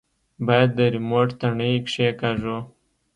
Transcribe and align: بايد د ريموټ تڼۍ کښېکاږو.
بايد 0.45 0.69
د 0.77 0.79
ريموټ 0.93 1.27
تڼۍ 1.39 1.73
کښېکاږو. 1.85 2.57